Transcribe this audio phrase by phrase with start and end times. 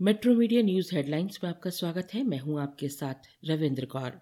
[0.00, 4.12] Metro media news headlines में आपका स्वागत है। मैं हूँ आपके साथ रविंद्र कौर।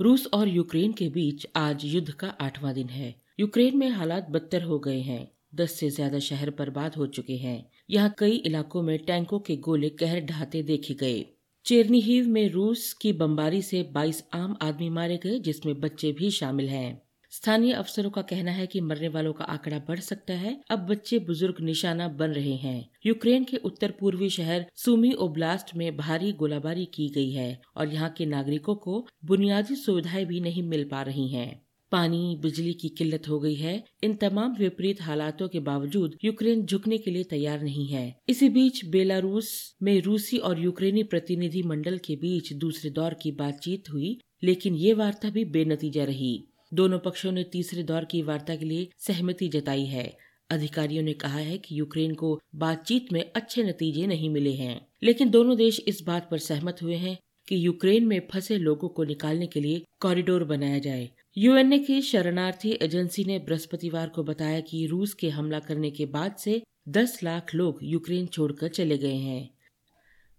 [0.00, 4.62] रूस और यूक्रेन के बीच आज युद्ध का आठवां दिन है। यूक्रेन में हालात बदतर
[4.62, 8.98] हो गए हैं। दस से ज़्यादा शहर बर्बाद हो चुके हैं। यहाँ कई इलाकों में
[8.98, 11.26] टैंकों के गोले कहर ढाते देखे गए।
[11.64, 16.68] चेरनीहीव में रूस की बमबारी से 22 आम आदमी मारे गए, जिसमें बच्चे भी शामिल
[16.68, 17.02] हैं।
[17.36, 21.18] स्थानीय अफसरों का कहना है कि मरने वालों का आंकड़ा बढ़ सकता है। अब बच्चे
[21.18, 26.84] बुज़ुर्ग निशाना बन रहे हैं। यूक्रेन के उत्तर पूर्वी शहर सुमी ओब्लास्ट में भारी गोलाबारी
[26.84, 31.28] की गई है और यहाँ के नागरिकों को बुनियादी सुविधाएँ भी नहीं मिल पा रही
[31.28, 36.66] हैं। पानी, बिजली की किल्लत हो गई है। इन तमाम विपरीत हालातों के बावजूद यूक्रेन
[36.66, 41.98] झुकने के लिए तैयार नहीं है। इसी बीच बेलारूस में रूसी और यूक्रेनी प्रतिनिधि मंडल
[41.98, 47.32] के बीच दूसरे दौर की बातचीत हुई, लेकिन ये वार्ता भी बेनतीजा रही। दोनों पक्षों
[47.32, 50.16] ने तीसरे दौर की वार्ता के लिए सहमति जताई है।
[50.50, 55.30] अधिकारियों ने कहा है कि यूक्रेन को बातचीत में अच्छे नतीजे नहीं मिले हैं। लेकिन
[55.30, 59.46] दोनों देश इस बात पर सहमत हुए हैं कि यूक्रेन में फंसे लोगों को निकालने
[59.46, 65.14] के लिए कॉरिडोर बनाया जाए। यूएनए की शरणार्थी एजेंसी ने बृहस्पतिवार को बताया कि रूस
[65.14, 69.50] के हमला करने के बाद से 10 लाख लोग यूक्रेन छोड़कर चले गए हैं।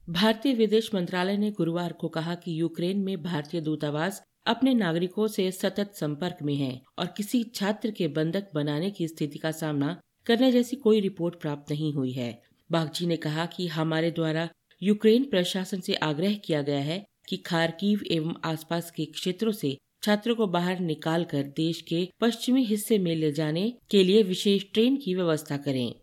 [0.09, 5.52] भारतीय विदेश मंत्रालय ने गुरुवार को कहा कि यूक्रेन में भारतीय दूतावास अपने नागरिकों से
[5.52, 10.52] सतत संपर्क में है और किसी छात्र के बंधक बनाने की स्थिति का सामना करने
[10.52, 14.50] जैसी कोई रिपोर्ट प्राप्त नहीं हुई है। बागची ने कहा कि हमारे द्वारा
[14.81, 20.36] यूक्रेन प्रशासन से आग्रह किया गया है कि खारकीव एवं आसपास के क्षेत्रों से छात्रों
[20.36, 25.16] को बाहर निकालकर देश के पश्चिमी हिस्से में ले जाने के लिए विशेष ट्रेन की
[25.16, 25.95] व्यवस्था करें।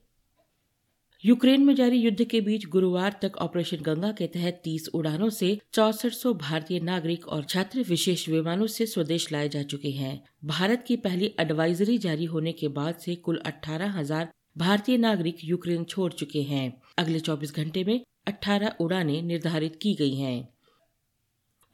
[1.24, 5.58] यूक्रेन में जारी युद्ध के बीच गुरुवार तक ऑपरेशन गंगा के तहत 30 उड़ानों से
[5.72, 10.96] चौसठ भारतीय नागरिक और छात्र विशेष विमानों से स्वदेश लाए जा चुके हैं। भारत की
[10.96, 16.42] पहली एडवाइजरी जारी होने के बाद से कुल अठारह हज़ार भारतीय नागरिक यूक्रेन छोड़ चुके
[16.42, 20.53] हैं। अगले 24 घंटे में 18 उड़ानें निर्धारित की गई हैं।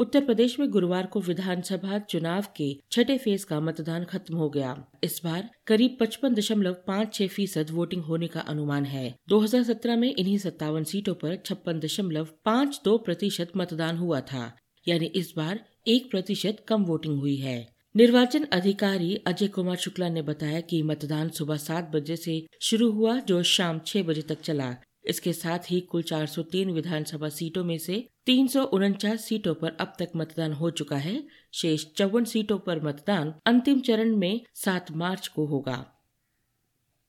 [0.00, 4.70] उत्तर प्रदेश में गुरुवार को विधानसभा चुनाव के छठे फ़ेज़ का मतदान खत्म हो गया।
[5.04, 10.14] इस बार करीब पचपन दशमलव पाँच छह फ़ीसद वोटिंग होने का अनुमान है। 2017 में
[10.14, 15.60] इन्हीं सत्तावन सीटों पर छप्पन दशमलव पाँच दो प्रतिशत मतदान हुआ था, यानी इस बार
[15.88, 17.58] एक प्रतिशत कम वोटिंग हुई है।
[17.94, 23.18] निर्वाचन अधिकारी अजय कुमार शुक्ला ने बताया कि मतदान सुबह सात बजे से शुरू हुआ,
[23.18, 24.74] जो शाम छह बजे तक चला।
[25.04, 29.92] इसके साथ ही कुल 403 विधानसभा सीटों में से तीन सौ उनचास सीटों पर अब
[29.98, 35.28] तक मतदान हो चुका है। शेष चौवन सीटों पर मतदान अंतिम चरण में 7 मार्च
[35.28, 35.99] को होगा।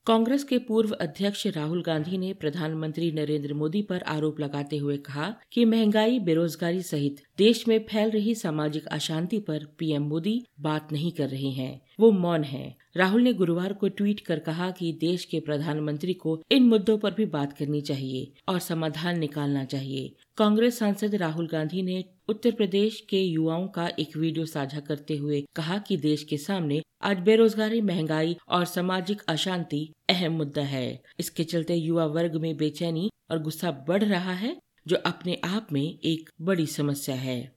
[0.05, 5.35] कांग्रेस के पूर्व अध्यक्ष राहुल गांधी ने प्रधानमंत्री नरेंद्र मोदी पर आरोप लगाते हुए कहा
[5.51, 11.11] कि महँगाई, बेरोजगारी सहित देश में फैल रही सामाजिक अशांति पर पीएम मोदी बात नहीं
[11.11, 15.25] कर रहे हैं। वो मौन है। राहुल ने गुरुवार को ट्वीट कर कहा कि देश
[15.25, 20.77] के प्रधानमंत्री को इन मुद्दों पर भी बात करनी चाहिए और समाधान निकालना चाहिए। कांग्रेस
[20.79, 25.77] सांसद राहुल गांधी ने उत्तर प्रदेश के युवाओं का एक वीडियो साझा करते हुए कहा
[25.77, 31.75] कि देश के सामने आज बेरोजगारी, महँगाई और सामाजिक अशांति अहम मुद्दा है। इसके चलते
[31.75, 34.57] युवा वर्ग में बेचैनी और गुस्सा बढ़ रहा है,
[34.87, 37.55] जो अपने आप में एक बड़ी समस्या है।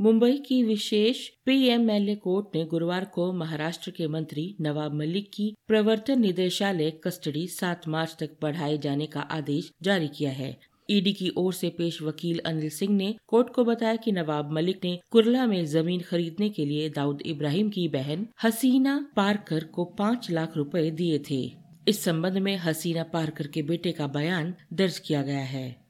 [0.00, 6.20] मुंबई की विशेष पीएमएलए कोर्ट ने गुरुवार को महाराष्ट्र के मंत्री नवाब मलिक की प्रवर्तन
[6.20, 11.52] निदेशालय कस्टडी 7 मार्च तक बढ़ाए जाने का आदेश जारी किया है। ईडी की ओर
[11.52, 15.64] से पेश वकील अनिल सिंह ने कोर्ट को बताया कि नवाब मलिक ने कुरला में
[15.66, 21.18] ज़मीन खरीदने के लिए दाऊद इब्राहिम की बहन हसीना पारकर को पाँच लाख रुपए दिए
[21.30, 21.42] थे।
[21.88, 25.88] इस संबंध में हसीना पारकर के बेटे का बयान दर्ज किया गया है।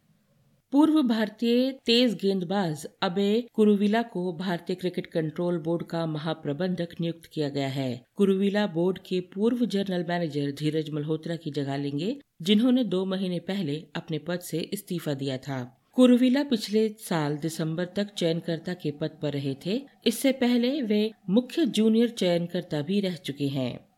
[0.72, 7.48] पूर्व भारतीय तेज गेंदबाज अबे कुरुविला को भारतीय क्रिकेट कंट्रोल बोर्ड का महाप्रबंधक नियुक्त किया
[7.48, 13.04] गया है। कुरुविला बोर्ड के पूर्व जनरल मैनेजर धीरज मल्होत्रा की जगह लेंगे। जिन्होंने दो
[13.04, 18.90] महीने पहले अपने पद से इस्तीफा दिया था। कुरुविला पिछले साल दिसंबर तक चयनकर्ता के
[18.90, 23.88] पद पर रहे थे। इससे पहले वे मुख्य जूनियर चयनकर्ता भी रह चुके हैं।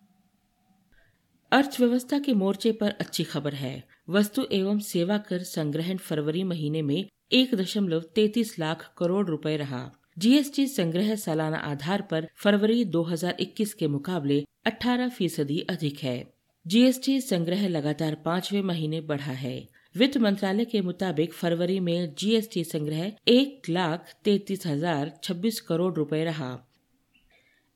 [1.52, 7.08] अर्थव्यवस्था के मोर्चे पर अच्छी खबर है। वस्तु एवं सेवा कर संग्रहण फरवरी महीने में
[7.32, 13.88] एक दशमलव तैतीस लाख करोड़ रुपए रहा। जीएसटी संग्रह सालाना आधार पर फरवरी 2021 के
[13.88, 20.80] मुकाबले 18 फ़ीसदी अधिक है। जीएसटी संग्रह लगातार पाँचवे महीने बढ़ा है। वित्त मंत्रालय के
[20.80, 26.66] मुताबिक फरवरी में जीएसटी संग्रह एक लाख तैतीस हज़ार छब्बीस करोड़ रुपए रहा।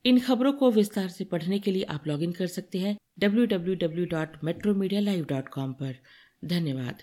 [0.05, 3.75] इन खबरों को विस्तार से पढ़ने के लिए आप लॉगिन कर सकते हैं W W
[3.75, 5.75] W dot metro media live dot com
[6.45, 7.03] धन्यवाद।